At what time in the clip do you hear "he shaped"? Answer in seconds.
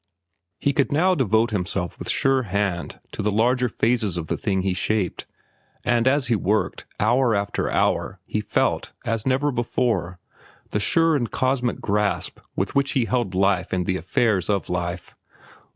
4.63-5.27